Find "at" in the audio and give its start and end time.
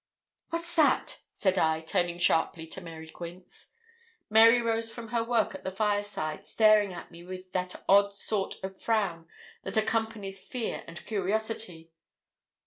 5.53-5.63, 6.91-7.11